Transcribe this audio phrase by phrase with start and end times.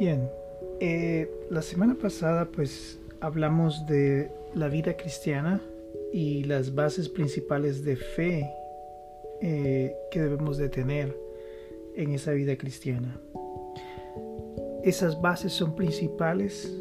[0.00, 0.30] Bien,
[0.80, 5.60] eh, la semana pasada pues hablamos de la vida cristiana
[6.10, 8.50] y las bases principales de fe
[9.42, 11.14] eh, que debemos de tener
[11.96, 13.20] en esa vida cristiana.
[14.84, 16.74] Esas bases son principales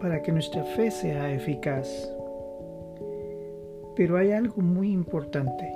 [0.00, 2.12] para que nuestra fe sea eficaz.
[3.94, 5.72] Pero hay algo muy importante,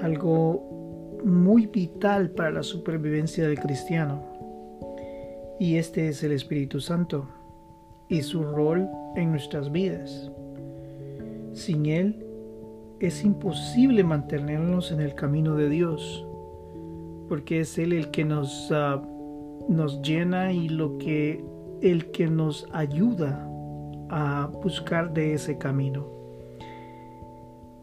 [0.00, 4.33] algo muy vital para la supervivencia del cristiano.
[5.64, 7.26] Y este es el Espíritu Santo
[8.10, 8.86] y su rol
[9.16, 10.30] en nuestras vidas.
[11.54, 12.22] Sin Él
[13.00, 16.26] es imposible mantenernos en el camino de Dios,
[17.30, 19.00] porque es Él el que nos, uh,
[19.70, 21.42] nos llena y lo que,
[21.80, 23.48] el que nos ayuda
[24.10, 26.06] a buscar de ese camino.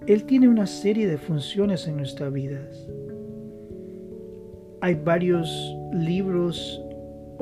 [0.06, 2.88] Él tiene una serie de funciones en nuestras vidas.
[4.82, 6.80] Hay varios libros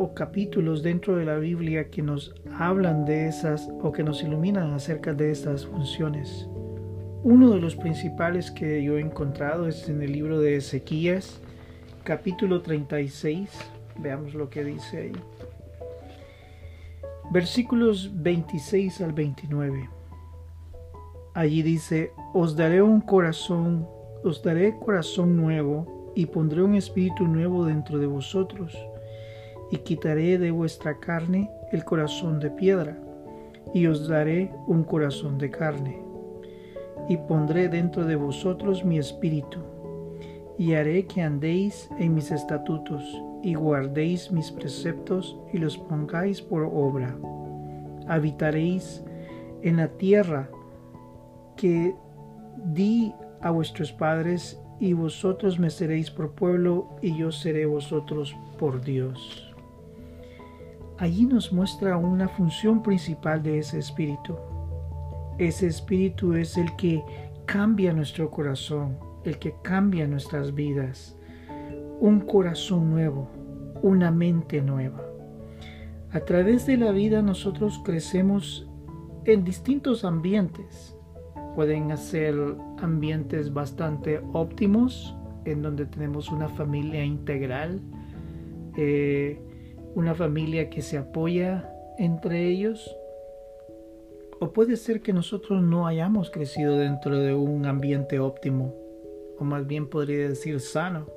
[0.02, 4.72] o capítulos dentro de la Biblia que nos hablan de esas o que nos iluminan
[4.72, 6.48] acerca de estas funciones.
[7.24, 11.42] Uno de los principales que yo he encontrado es en el libro de Ezequías,
[12.06, 13.50] capítulo 36.
[13.98, 15.12] Veamos lo que dice ahí.
[17.34, 19.90] Versículos 26 al 29.
[21.34, 23.86] Allí dice, os daré un corazón,
[24.24, 28.78] os daré corazón nuevo y pondré un espíritu nuevo dentro de vosotros
[29.72, 32.98] y quitaré de vuestra carne el corazón de piedra
[33.74, 36.10] y os daré un corazón de carne
[37.10, 39.60] y pondré dentro de vosotros mi espíritu,
[40.58, 43.04] y haré que andéis en mis estatutos,
[43.42, 47.18] y guardéis mis preceptos, y los pongáis por obra.
[48.08, 49.04] Habitaréis
[49.64, 50.50] en la tierra
[51.58, 51.96] que
[52.64, 58.82] di a vuestros padres, y vosotros me seréis por pueblo, y yo seré vosotros por
[58.82, 59.49] Dios.
[61.00, 64.36] Allí nos muestra una función principal de ese espíritu,
[65.40, 67.02] ese espíritu es el que
[67.46, 71.18] cambia nuestro corazón, el que cambia nuestras vidas.
[72.02, 73.30] Un corazón nuevo,
[73.82, 75.02] una mente nueva.
[76.12, 78.68] A través de la vida nosotros crecemos
[79.24, 80.98] en distintos ambientes.
[81.56, 82.36] Pueden ser
[82.82, 85.16] ambientes bastante óptimos,
[85.46, 87.80] en donde tenemos una familia integral,
[88.76, 89.42] eh,
[89.96, 92.96] una familia que se apoya entre ellos,
[94.40, 98.74] o puede ser que nosotros no hayamos crecido dentro de un ambiente óptimo,
[99.38, 101.08] o más bien podría decir sano.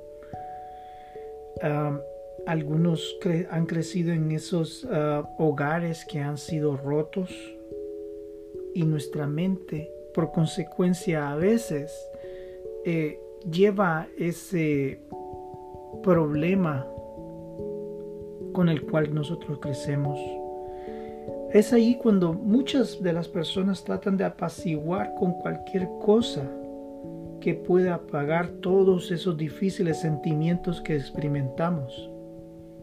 [2.45, 3.17] algunos
[3.49, 7.31] han crecido en esos ah, hogares que han sido rotos
[8.73, 11.91] y nuestra mente, por consecuencia, a veces
[12.85, 13.17] eh,
[13.49, 14.99] lleva ese
[16.01, 16.85] problema
[18.53, 20.17] con el cual nosotros crecemos.
[21.51, 26.49] Es ahí cuando muchas de las personas tratan de apaciguar con cualquier cosa
[27.39, 32.09] que pueda apagar todos esos difíciles sentimientos que experimentamos.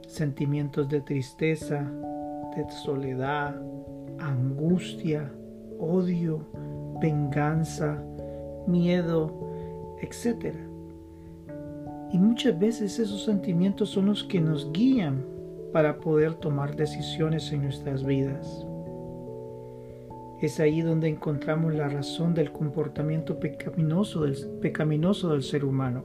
[0.06, 1.90] Sentimientos de tristeza,
[2.54, 3.56] de soledad,
[4.18, 5.32] angustia,
[5.78, 6.46] odio,
[7.00, 8.00] venganza,
[8.66, 9.32] miedo,
[10.02, 10.54] etc.
[12.12, 15.24] Y muchas veces esos sentimientos son los que nos guían
[15.72, 18.66] para poder tomar decisiones en nuestras vidas.
[20.40, 26.04] Es ahí donde encontramos la razón del comportamiento pecaminoso del, pecaminoso del ser humano.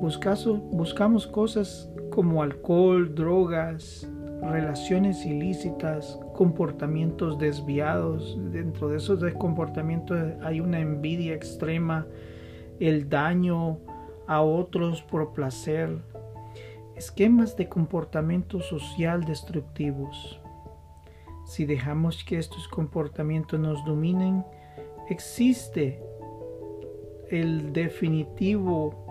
[0.00, 4.08] buscamos cosas como alcohol, drogas,
[4.42, 8.36] relaciones ilícitas, comportamientos desviados.
[8.50, 12.06] Dentro de esos comportamientos hay una envidia extrema,
[12.80, 13.78] el daño
[14.26, 15.98] a otros por placer,
[17.02, 20.40] esquemas de comportamiento social destructivos.
[21.44, 24.44] Si dejamos que estos comportamientos nos dominen,
[25.08, 26.00] existe
[27.28, 29.04] el definitivo,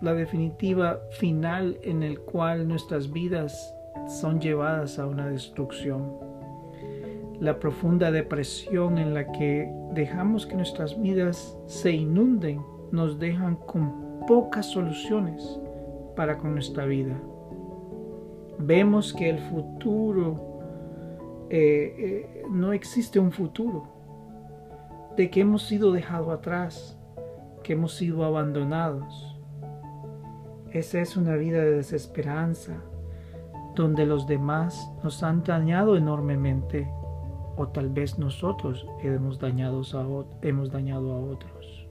[0.00, 3.74] la definitiva final en el cual nuestras vidas
[4.08, 6.14] son llevadas a una destrucción.
[7.38, 12.62] La profunda depresión en la que dejamos que nuestras vidas se inunden
[12.92, 15.60] nos dejan con pocas soluciones
[16.16, 17.14] para con nuestra vida.
[18.58, 20.60] Vemos que el futuro,
[21.50, 23.84] eh, eh, no existe un futuro,
[25.16, 26.98] de que hemos sido dejados atrás,
[27.62, 29.38] que hemos sido abandonados.
[30.70, 32.82] Esa es una vida de desesperanza,
[33.74, 36.88] donde los demás nos han dañado enormemente,
[37.56, 39.38] o tal vez nosotros hemos,
[40.42, 41.88] hemos dañado a otros.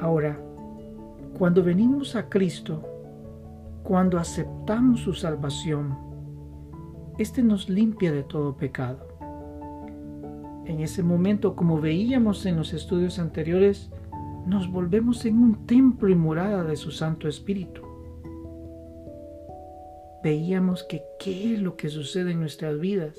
[0.00, 0.40] Ahora,
[1.38, 2.89] cuando venimos a Cristo,
[3.90, 5.98] cuando aceptamos su salvación,
[7.18, 9.08] este nos limpia de todo pecado.
[10.64, 13.90] En ese momento, como veíamos en los estudios anteriores,
[14.46, 17.82] nos volvemos en un templo y morada de su Santo Espíritu.
[20.22, 23.18] Veíamos que qué es lo que sucede en nuestras vidas.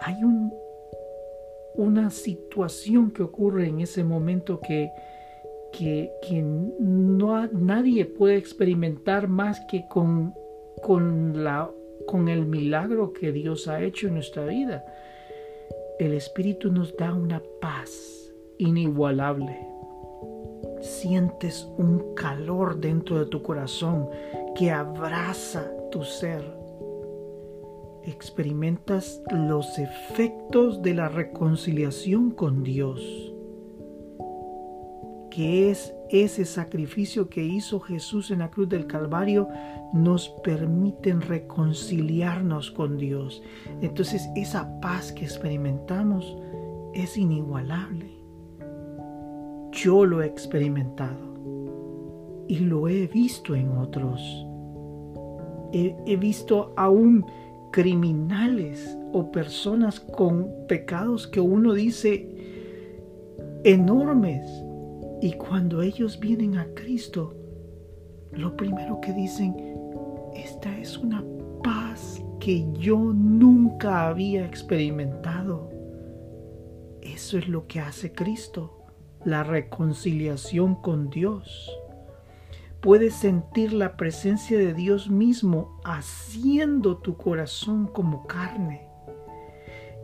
[0.00, 0.52] Hay un,
[1.74, 4.92] una situación que ocurre en ese momento que,
[5.72, 6.10] que,
[6.80, 10.34] no, nadie puede experimentar más que con,
[10.82, 11.70] con, la,
[12.06, 14.84] con el milagro que Dios ha hecho en nuestra vida.
[15.98, 19.58] El Espíritu nos da una paz inigualable.
[20.80, 24.08] Sientes un calor dentro de tu corazón
[24.54, 26.42] que abraza tu ser.
[28.04, 33.27] Experimentas los efectos de la reconciliación con Dios,
[35.38, 39.46] que es ese sacrificio que hizo Jesús en la cruz del Calvario,
[39.92, 43.40] nos permiten reconciliarnos con Dios.
[43.80, 46.36] Entonces esa paz que experimentamos
[46.92, 48.18] es inigualable.
[49.70, 51.36] Yo lo he experimentado
[52.48, 54.20] y lo he visto en otros.
[55.72, 57.24] He, visto aún
[57.70, 62.28] criminales o personas con pecados que uno dice
[63.62, 64.44] enormes.
[65.20, 67.34] Y cuando ellos vienen a Cristo,
[68.32, 69.56] lo primero que dicen,
[70.34, 71.24] esta es una
[71.62, 75.70] paz que yo nunca había experimentado.
[77.02, 78.78] Eso es lo que hace Cristo
[79.24, 81.76] la reconciliación con Dios.
[82.80, 88.86] Puedes sentir la presencia de Dios mismo haciendo tu corazón como carne,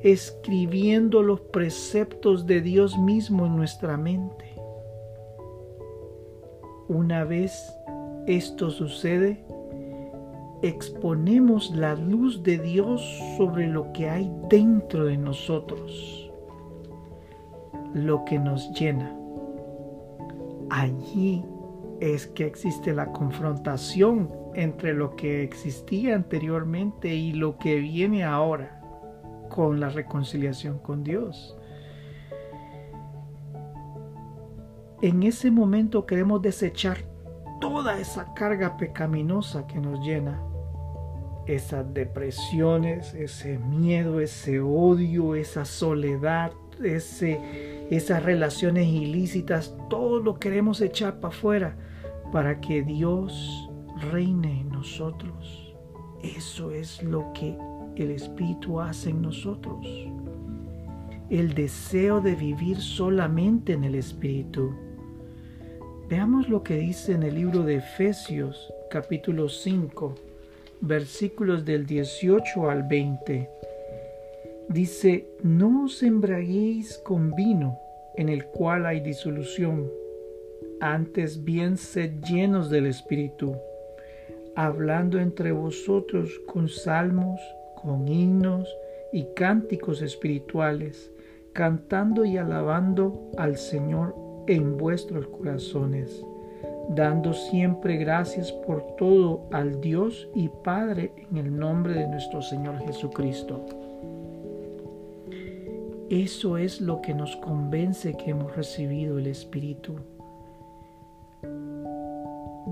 [0.02, 4.53] escribiendo los preceptos de Dios mismo en nuestra mente.
[6.88, 7.74] Una vez
[8.26, 9.44] esto sucede,
[10.62, 13.02] exponemos la luz de Dios
[13.36, 16.24] sobre lo que hay dentro de nosotros
[17.94, 19.16] lo que nos llena.
[20.68, 21.44] Allí
[22.00, 28.80] es que existe la confrontación entre lo que existía anteriormente y lo que viene ahora
[29.48, 31.56] con la reconciliación con Dios.
[35.04, 36.96] En ese momento queremos desechar
[37.60, 40.40] toda esa carga pecaminosa que nos llena,
[41.46, 46.52] esas depresiones, ese miedo, ese odio, esa soledad,
[46.82, 51.76] ese esas relaciones ilícitas, todo lo queremos echar para afuera
[52.32, 53.68] para que Dios
[54.10, 55.76] reine en nosotros.
[56.22, 57.58] Eso es lo que
[57.96, 59.86] el Espíritu hace en nosotros.
[61.28, 64.74] El deseo de vivir solamente en el Espíritu.
[66.06, 70.14] Veamos lo que dice en el libro de Efesios capítulo 5,
[70.82, 73.48] versículos del 18 al 20.
[74.68, 77.78] Dice, no os embraguéis con vino
[78.16, 79.90] en el cual hay disolución,
[80.78, 83.56] antes bien sed llenos del Espíritu,
[84.54, 87.40] hablando entre vosotros con salmos,
[87.80, 88.68] con himnos
[89.10, 91.10] y cánticos espirituales,
[91.54, 96.24] cantando y alabando al Señor en vuestros corazones,
[96.88, 102.78] dando siempre gracias por todo al Dios y Padre en el nombre de nuestro Señor
[102.80, 103.64] Jesucristo.
[106.10, 109.94] Eso es lo que nos convence que hemos recibido el Espíritu.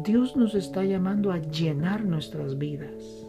[0.05, 3.27] Dios nos está llamando a llenar nuestras vidas.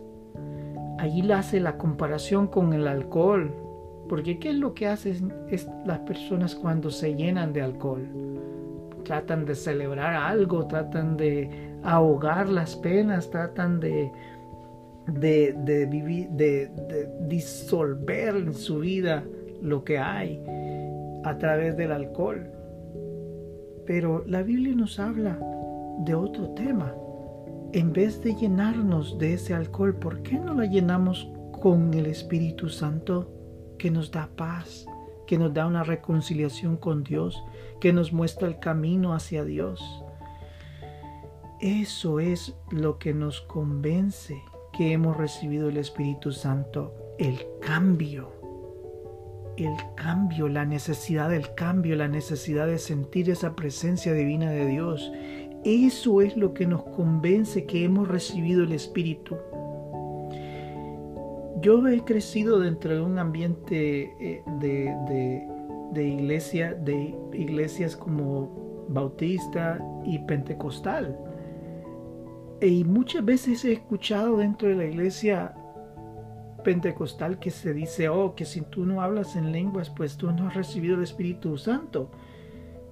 [0.98, 3.54] Allí hace la comparación con el alcohol,
[4.10, 5.34] porque ¿qué es lo que hacen
[5.86, 8.33] las personas cuando se llenan de alcohol?
[9.04, 11.50] Tratan de celebrar algo, tratan de
[11.84, 14.12] ahogar las penas, tratan de,
[15.08, 19.24] de, vivir, de, de disolver en su vida
[19.62, 20.42] lo que hay
[21.24, 22.50] a través del alcohol.
[23.86, 25.38] Pero la Biblia nos habla
[26.06, 26.94] de otro tema.
[27.74, 31.30] En vez de llenarnos de ese alcohol, ¿por qué no la llenamos
[31.64, 33.32] con el Espíritu Santo
[33.78, 34.86] que nos da paz,
[35.26, 37.44] que nos da una reconciliación con Dios,
[37.80, 40.04] que nos muestra el camino hacia Dios?
[41.60, 44.42] Eso es lo que nos convence
[44.74, 48.44] que hemos recibido el Espíritu Santo, el cambio
[49.58, 55.12] el cambio, la necesidad del cambio, la necesidad de sentir esa presencia divina de Dios.
[55.64, 59.38] Eso es lo que nos convence que hemos recibido el Espíritu.
[61.64, 70.20] Yo he crecido dentro de un ambiente eh, de, iglesia, de iglesias como bautista y
[70.20, 71.18] pentecostal.
[72.62, 75.56] y muchas veces he escuchado dentro de la iglesia
[76.66, 80.50] pentecostal que se dice, oh, que si tú no hablas en lenguas, pues tú no
[80.50, 82.12] has recibido el Espíritu Santo.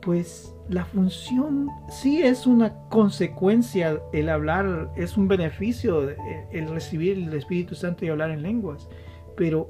[0.01, 6.09] Pues la función sí es una consecuencia, el hablar es un beneficio,
[6.51, 8.89] el recibir el Espíritu Santo y hablar en lenguas,
[9.37, 9.69] pero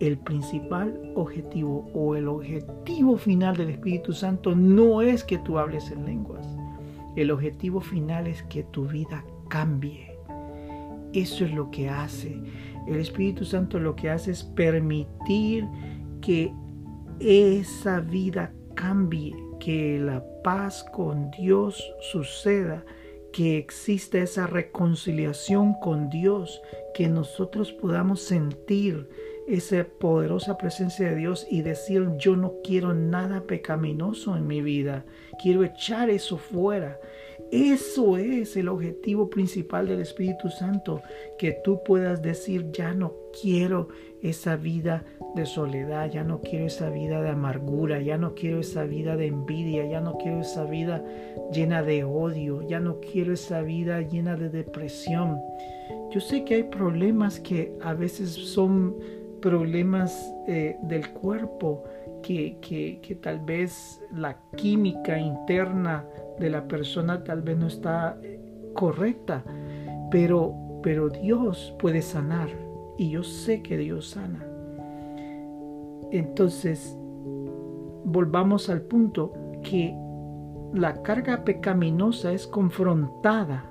[0.00, 5.90] el principal objetivo o el objetivo final del Espíritu Santo no es que tú hables
[5.90, 6.46] en lenguas.
[7.16, 10.16] El objetivo final es que tu vida cambie.
[11.12, 12.40] Eso es lo que hace.
[12.86, 15.66] El Espíritu Santo lo que hace es permitir
[16.22, 16.52] que
[17.18, 22.84] esa vida cambie, que la paz con Dios suceda,
[23.32, 26.60] que exista esa reconciliación con Dios,
[26.94, 29.08] que nosotros podamos sentir
[29.46, 35.04] esa poderosa presencia de Dios y decir yo no quiero nada pecaminoso en mi vida,
[35.42, 37.00] quiero echar eso fuera.
[37.50, 41.02] Eso es el objetivo principal del Espíritu Santo,
[41.36, 43.88] que tú puedas decir ya no quiero
[44.22, 48.84] esa vida de soledad, ya no quiero esa vida de amargura, ya no quiero esa
[48.84, 51.04] vida de envidia, ya no quiero esa vida
[51.52, 55.40] llena de odio, ya no quiero esa vida llena de depresión.
[56.10, 58.96] Yo sé que hay problemas que a veces son
[59.40, 61.84] problemas eh, del cuerpo,
[62.22, 66.04] que, que, tal vez la química interna
[66.38, 68.38] de la persona tal vez no está eh,
[68.74, 69.42] correcta,
[70.10, 72.48] pero, pero Dios puede sanar
[72.98, 74.49] y yo sé que Dios sana.
[76.10, 76.96] Entonces,
[78.04, 79.94] volvamos al punto que
[80.74, 83.64] la carga pecaminosa es confrontada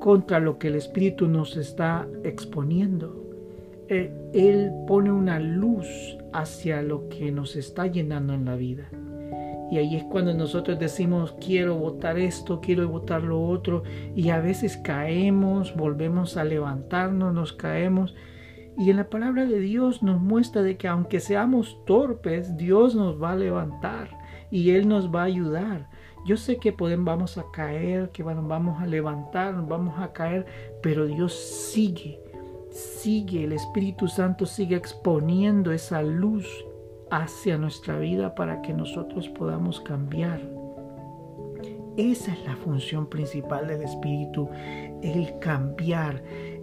[0.00, 3.16] contra lo que el Espíritu nos está exponiendo.
[3.88, 5.86] Eh, él pone una luz
[6.32, 8.88] hacia lo que nos está llenando en la vida.
[9.70, 13.84] Y ahí es cuando nosotros decimos, quiero votar esto, quiero votar lo otro.
[14.16, 18.16] Y a veces caemos, volvemos a levantarnos, nos caemos.
[18.80, 23.22] Y en la palabra de Dios nos muestra de que aunque seamos torpes, Dios nos
[23.22, 24.08] va a levantar
[24.50, 25.88] y Él nos va a ayudar.
[26.26, 30.46] Yo sé que podemos, vamos a caer, que vamos a levantar, vamos a caer,
[30.82, 32.18] pero Dios sigue
[32.70, 36.46] sigue, el Espíritu Santo sigue exponiendo esa luz
[37.10, 40.40] hacia nuestra vida para que nosotros podamos cambiar.
[41.96, 44.48] Esa es la función principal del Espíritu,
[45.02, 46.22] el cambiar,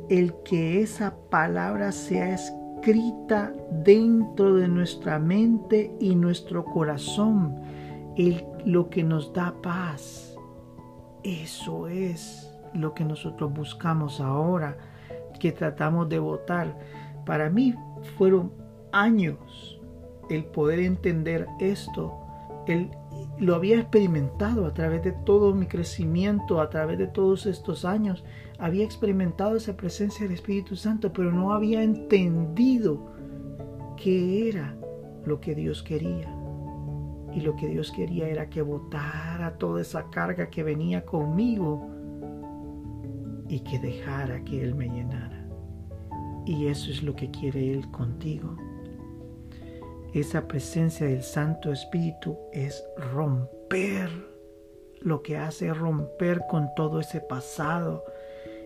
[0.10, 7.62] el que esa palabra sea escrita dentro de nuestra mente y nuestro corazón,
[8.16, 10.36] el, lo que nos da paz.
[11.24, 14.78] Eso es lo que nosotros buscamos ahora
[15.40, 16.78] que tratamos de votar.
[17.26, 17.76] Para mí
[18.18, 18.52] fueron
[18.92, 19.80] años
[20.30, 22.14] el poder entender esto.
[22.68, 22.92] El,
[23.40, 28.24] lo había experimentado a través de todo mi crecimiento, a través de todos estos años.
[28.58, 33.12] Había experimentado esa presencia del Espíritu Santo, pero no había entendido
[33.96, 34.76] qué era
[35.26, 36.34] lo que Dios quería.
[37.34, 41.88] Y lo que Dios quería era que votara toda esa carga que venía conmigo
[43.48, 45.48] y que dejara que Él me llenara.
[46.46, 48.58] Y eso es lo que quiere Él contigo.
[50.14, 54.10] Esa presencia del Santo Espíritu es romper.
[55.02, 58.04] Lo que hace es romper con todo ese pasado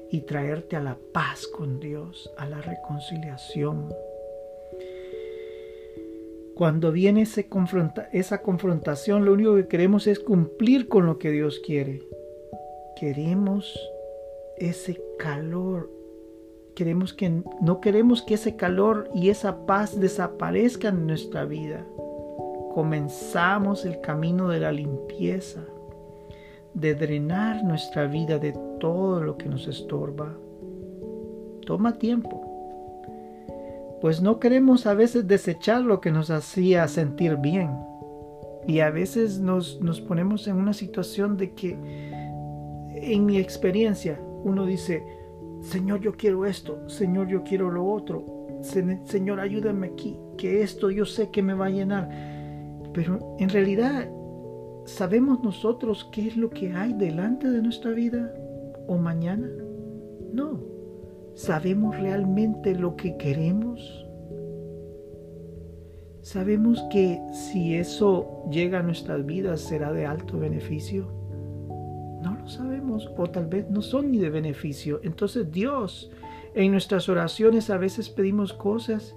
[0.09, 3.89] y traerte a la paz con Dios, a la reconciliación.
[6.55, 7.47] Cuando viene ese
[8.11, 12.03] esa confrontación, lo único que queremos es cumplir con lo que Dios quiere.
[12.99, 13.79] Queremos
[14.57, 16.00] ese calor.
[16.75, 21.85] Queremos que, no queremos que ese calor y esa paz desaparezcan en nuestra vida.
[22.73, 25.61] Comenzamos el camino de la limpieza,
[26.73, 30.33] de drenar nuestra vida de todo lo que nos estorba.
[31.65, 32.51] Toma tiempo,
[33.99, 37.71] pues no queremos a veces desechar lo que nos hacía sentir bien.
[38.67, 41.77] Y a veces nos, nos ponemos en una situación de que,
[42.93, 45.03] en mi experiencia, uno dice,
[45.61, 51.05] Señor, yo quiero esto, Señor, yo quiero lo otro, Señor, ayúdame aquí, que esto yo
[51.05, 52.09] sé que me va a llenar.
[52.93, 54.09] Pero en realidad,
[54.85, 58.33] ¿sabemos nosotros qué es lo que hay delante de nuestra vida
[58.87, 59.49] o mañana?
[60.33, 60.59] No.
[61.33, 64.07] ¿Sabemos realmente lo que queremos?
[66.21, 71.20] ¿Sabemos que si eso llega a nuestras vidas será de alto beneficio?
[72.53, 74.99] Sabemos o tal vez no son ni de beneficio.
[75.03, 76.11] Entonces Dios,
[76.53, 79.15] en nuestras oraciones a veces pedimos cosas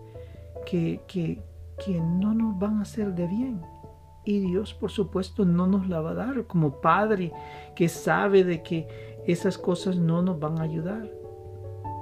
[0.67, 1.43] que, que,
[1.85, 3.61] que no nos van a hacer de bien.
[4.25, 7.33] Y Dios, por supuesto, no nos la va a dar como Padre
[7.75, 8.89] que sabe de que
[9.27, 11.11] esas cosas no nos van a ayudar.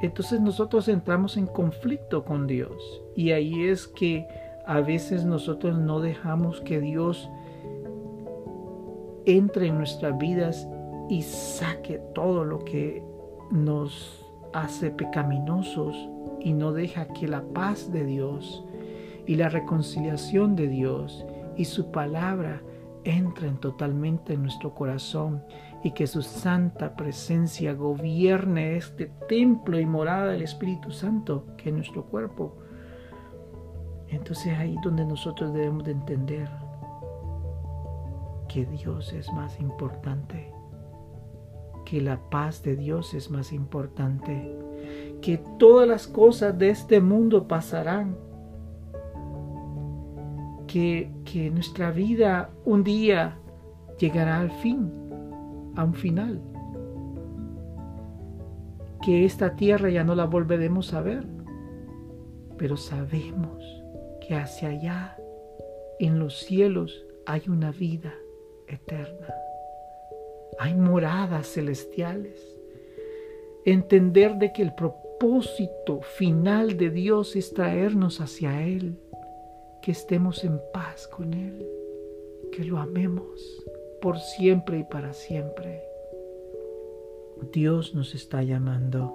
[0.03, 4.27] Entonces nosotros entramos en conflicto con Dios y ahí es que
[4.67, 7.31] a veces nosotros no dejamos que Dios
[9.25, 10.67] entre en nuestras vidas
[11.12, 13.04] y saque todo lo que
[13.50, 15.95] nos hace pecaminosos
[16.40, 18.64] y no deja que la paz de Dios
[19.26, 22.62] y la reconciliación de Dios y su palabra
[23.04, 25.45] entren totalmente en nuestro corazón
[25.85, 31.75] y que su santa presencia gobierne este templo y morada del Espíritu Santo que es
[31.75, 32.57] nuestro cuerpo.
[34.09, 36.49] Entonces ahí donde nosotros debemos de entender
[38.49, 40.50] que Dios es más importante,
[41.93, 44.51] que la paz de Dios es más importante,
[45.21, 48.17] que todas las cosas de este mundo pasarán,
[50.67, 53.37] que, que nuestra vida un día
[53.99, 54.91] llegará al fin,
[55.77, 56.41] a un final,
[59.03, 61.27] que esta tierra ya no la volveremos a ver,
[62.57, 63.63] pero sabemos
[64.27, 65.19] que hacia allá,
[66.01, 68.15] en los cielos, hay una vida
[68.67, 69.27] eterna.
[70.59, 72.59] Hay moradas celestiales.
[73.65, 78.97] Entender de que el propósito final de Dios es traernos hacia Él,
[79.81, 81.67] que estemos en paz con Él,
[82.51, 83.65] que lo amemos
[84.01, 85.83] por siempre y para siempre.
[87.53, 89.15] Dios nos está llamando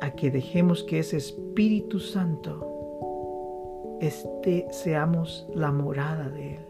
[0.00, 6.69] a que dejemos que ese Espíritu Santo este, seamos la morada de Él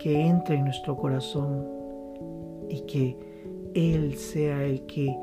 [0.00, 1.66] que entre en nuestro corazón
[2.68, 3.16] y que
[3.74, 5.14] Él sea el que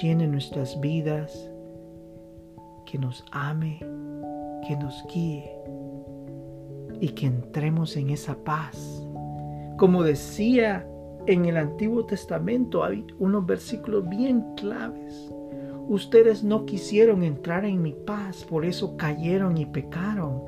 [0.00, 1.50] llene nuestras vidas,
[2.84, 3.78] que nos ame,
[4.68, 5.50] que nos guíe
[7.00, 9.02] y que entremos en esa paz.
[9.78, 10.86] Como decía
[11.26, 15.32] en el Antiguo Testamento, hay unos versículos bien claves.
[15.88, 20.42] Ustedes no quisieron entrar en mi paz, por eso cayeron y pecaron.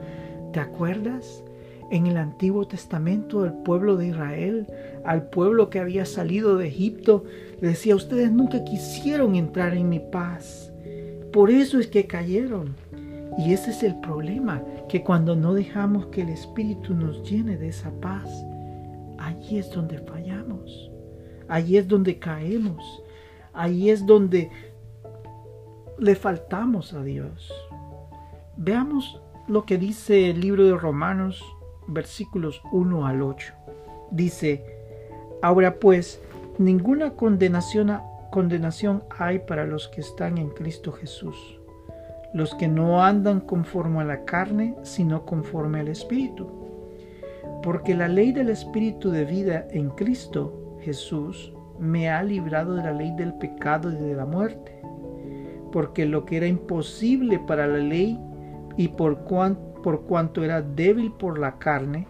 [0.52, 1.42] ¿Te acuerdas?
[1.92, 4.66] En el Antiguo Testamento al pueblo de Israel,
[5.04, 7.24] al pueblo que había salido de Egipto,
[7.60, 10.72] le decía, ustedes nunca quisieron entrar en mi paz.
[11.34, 12.74] Por eso es que cayeron.
[13.36, 17.68] Y ese es el problema, que cuando no dejamos que el Espíritu nos llene de
[17.68, 18.26] esa paz,
[19.18, 20.90] allí es donde fallamos,
[21.46, 23.02] allí es donde caemos,
[23.52, 24.50] allí es donde
[25.98, 27.52] le faltamos a Dios.
[28.56, 31.44] Veamos lo que dice el libro de Romanos
[31.86, 33.54] versículos 1 al 8.
[34.10, 34.64] Dice,
[35.42, 36.20] ahora pues,
[36.58, 37.98] ninguna condenación,
[38.30, 41.60] condenación hay para los que están en Cristo Jesús,
[42.34, 46.48] los que no andan conforme a la carne, sino conforme al Espíritu.
[47.62, 52.92] Porque la ley del Espíritu de vida en Cristo Jesús me ha librado de la
[52.92, 54.80] ley del pecado y de la muerte.
[55.70, 58.20] Porque lo que era imposible para la ley
[58.76, 62.06] y por cuanto por cuanto era débil por la carne,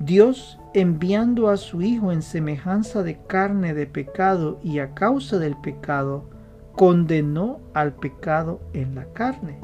[0.00, 5.56] Dios, enviando a su Hijo en semejanza de carne de pecado y a causa del
[5.56, 6.28] pecado,
[6.72, 9.60] condenó al pecado en la carne,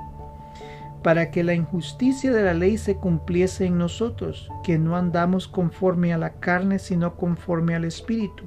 [1.03, 6.13] para que la injusticia de la ley se cumpliese en nosotros, que no andamos conforme
[6.13, 8.45] a la carne, sino conforme al Espíritu.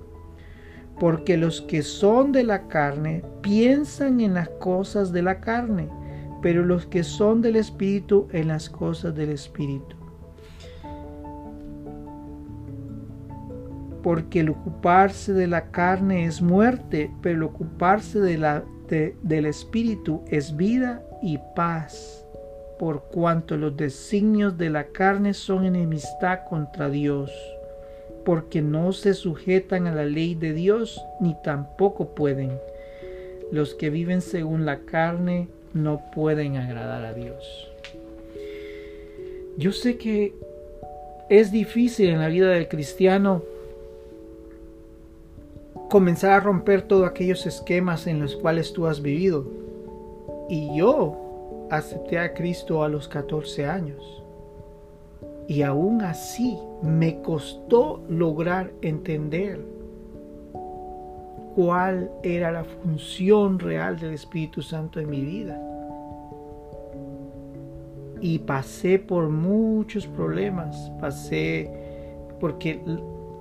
[0.99, 5.89] Porque los que son de la carne piensan en las cosas de la carne,
[6.43, 9.95] pero los que son del Espíritu en las cosas del Espíritu.
[14.03, 21.01] Porque el ocuparse de la carne es muerte, pero el ocuparse del Espíritu es vida
[21.21, 22.27] y paz,
[22.77, 27.31] por cuanto los designios de la carne son enemistad contra Dios,
[28.25, 32.51] porque no se sujetan a la ley de Dios, ni tampoco pueden.
[33.53, 37.69] Los que viven según la carne no pueden agradar a Dios.
[39.57, 40.33] Yo sé que
[41.29, 43.43] es difícil en la vida del cristiano
[45.89, 49.45] comenzar a romper todos aquellos esquemas en los cuales tú has vivido.
[50.49, 54.23] Y yo acepté a Cristo a los 14 años.
[55.47, 59.59] Y aún así me costó lograr entender
[61.55, 65.59] cuál era la función real del Espíritu Santo en mi vida.
[68.21, 71.69] Y pasé por muchos problemas, pasé
[72.39, 72.79] porque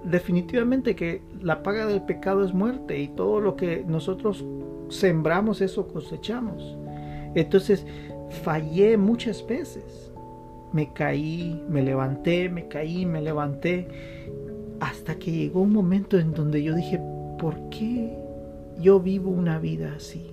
[0.04, 4.44] definitivamente que la paga del pecado es muerte y todo lo que nosotros
[4.88, 6.76] sembramos eso cosechamos.
[7.34, 7.86] Entonces
[8.42, 10.12] fallé muchas veces.
[10.72, 13.88] Me caí, me levanté, me caí, me levanté,
[14.80, 16.98] hasta que llegó un momento en donde yo dije,
[17.42, 18.16] ¿por qué
[18.78, 20.32] yo vivo una vida así?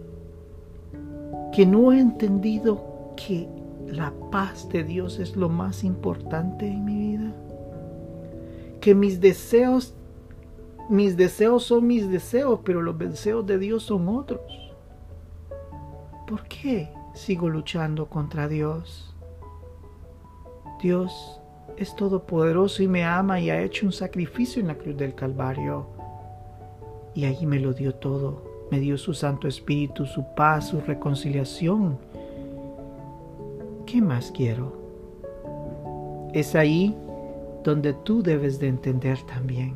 [1.52, 3.50] Que no he entendido que
[3.88, 7.34] la paz de Dios es lo más importante en mi vida.
[8.80, 9.95] Que mis deseos,
[10.88, 14.41] mis deseos son mis deseos, pero los deseos de Dios son otros.
[16.28, 19.15] ¿Por qué sigo luchando contra Dios?
[20.80, 21.41] Dios
[21.76, 25.99] es todopoderoso y me ama y ha hecho un sacrificio en la cruz del Calvario.
[27.19, 28.41] Y ahí me lo dio todo.
[28.71, 31.97] Me dio su Santo Espíritu, su paz, su reconciliación.
[33.86, 34.71] ¿Qué más quiero?
[36.32, 36.95] Es ahí
[37.62, 39.75] donde tú debes de entender también.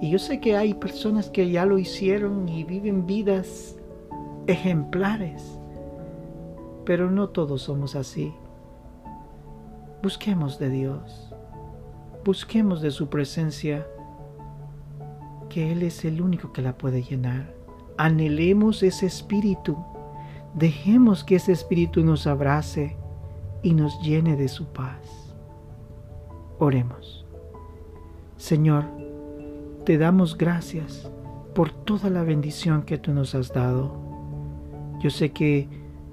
[0.00, 3.76] Y yo sé que hay personas que ya lo hicieron y viven vidas
[4.46, 5.58] ejemplares,
[6.86, 8.32] pero no todos somos así.
[10.02, 11.34] Busquemos de Dios,
[12.24, 13.86] busquemos de su presencia,
[15.50, 17.54] que Él es el único que la puede llenar.
[17.98, 19.76] Anhelemos ese espíritu,
[20.54, 22.96] dejemos que ese espíritu nos abrace
[23.62, 25.36] y nos llene de su paz.
[26.58, 27.26] Oremos.
[28.38, 28.86] Señor,
[29.84, 31.10] te damos gracias
[31.54, 33.94] por toda la bendición que tú nos has dado.
[35.00, 35.68] Yo sé que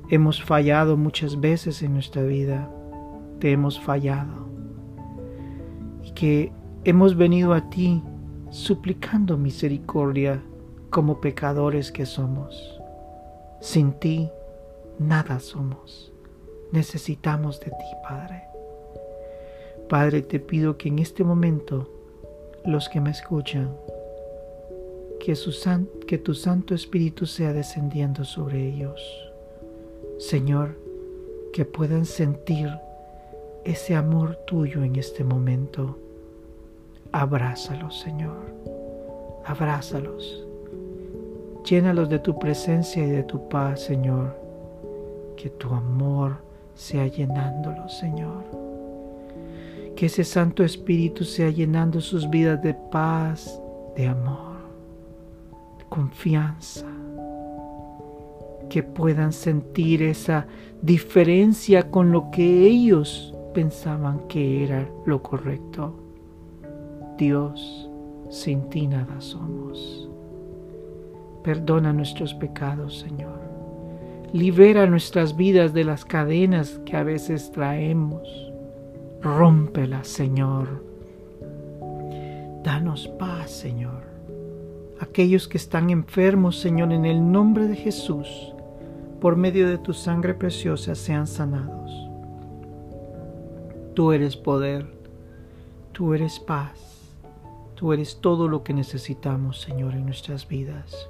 [0.10, 2.70] hemos fallado muchas veces en nuestra vida,
[3.40, 4.48] te hemos fallado
[6.04, 6.52] y que
[6.84, 8.04] hemos venido a ti
[8.50, 10.42] suplicando misericordia
[10.90, 12.80] como pecadores que somos.
[13.60, 14.30] Sin ti
[15.00, 16.12] nada somos.
[16.72, 18.44] Necesitamos de ti, Padre.
[19.90, 21.90] Padre, te pido que en este momento
[22.66, 23.74] los que me escuchan,
[25.20, 25.54] que, su
[26.06, 29.02] que tu Santo Espíritu sea descendiendo sobre ellos.
[30.18, 30.78] Señor,
[31.54, 32.70] que puedan sentir
[33.64, 35.98] ese amor tuyo en este momento.
[37.20, 38.46] Abrázalos, Señor.
[39.44, 40.46] Abrázalos.
[41.68, 44.36] Llénalos de tu presencia y de tu paz, Señor.
[45.36, 46.38] Que tu amor
[46.76, 48.44] sea llenándolos, Señor.
[49.96, 53.60] Que ese Santo Espíritu sea llenando sus vidas de paz,
[53.96, 54.58] de amor,
[55.80, 56.86] de confianza.
[58.70, 60.46] Que puedan sentir esa
[60.84, 66.07] diferencia con lo que ellos pensaban que era lo correcto.
[67.18, 67.90] Dios,
[68.30, 70.08] sin ti nada somos.
[71.44, 73.40] Perdona nuestros pecados, Señor.
[74.34, 78.52] Libera nuestras vidas de las cadenas que a veces traemos.
[79.22, 80.84] Rómpelas, Señor.
[82.64, 84.04] Danos paz, Señor.
[85.00, 88.54] Aquellos que están enfermos, Señor, en el nombre de Jesús,
[89.22, 91.92] por medio de tu sangre preciosa, sean sanados.
[93.94, 94.86] Tú eres poder,
[95.94, 96.87] tú eres paz,
[97.78, 101.10] tú eres todo lo que necesitamos, Señor, en nuestras vidas.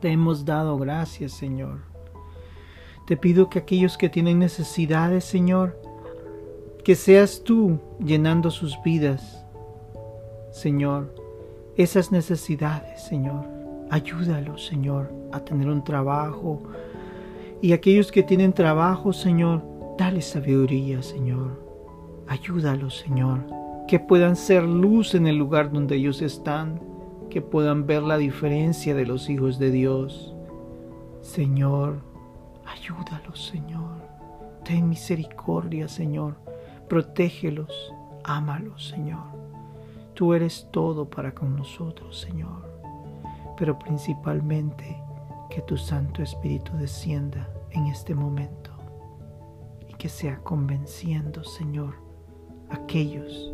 [0.00, 1.80] Te hemos dado gracias, Señor.
[3.06, 5.80] Te pido que aquellos que tienen necesidades, Señor,
[6.84, 9.44] que seas tú llenando sus vidas,
[10.52, 11.14] Señor,
[11.76, 13.46] esas necesidades, Señor.
[13.90, 16.62] Ayúdalos, Señor, a tener un trabajo.
[17.62, 19.62] Y aquellos que tienen trabajo, Señor,
[19.98, 21.60] Dale sabiduría, Señor.
[22.28, 23.44] Ayúdalos, Señor,
[23.88, 26.78] que puedan ser luz en el lugar donde ellos están,
[27.30, 30.34] que puedan ver la diferencia de los hijos de Dios.
[31.22, 32.02] Señor,
[32.66, 33.96] ayúdalos, Señor.
[34.62, 36.36] Ten misericordia, Señor.
[36.86, 37.72] Protégelos,
[38.24, 39.24] ámalos, Señor.
[40.12, 42.68] Tú eres todo para con nosotros, Señor.
[43.56, 45.02] Pero principalmente
[45.48, 48.70] que tu Santo Espíritu descienda en este momento
[49.98, 51.94] que sea convenciendo, Señor,
[52.70, 53.52] aquellos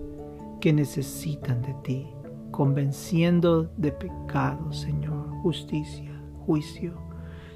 [0.65, 2.07] que necesitan de ti,
[2.51, 6.95] convenciendo de pecado, Señor, justicia, juicio,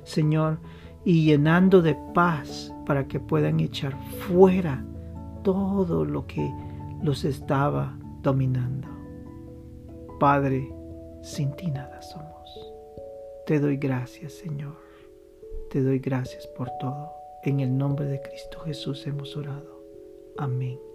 [0.04, 0.58] Señor,
[1.06, 4.84] y llenando de paz para que puedan echar fuera
[5.42, 6.52] todo lo que
[7.02, 8.88] los estaba dominando.
[10.20, 10.70] Padre,
[11.22, 12.50] sin ti nada somos.
[13.46, 14.76] Te doy gracias, Señor.
[15.70, 17.10] Te doy gracias por todo.
[17.42, 19.82] En el nombre de Cristo Jesús hemos orado.
[20.36, 20.87] Amén.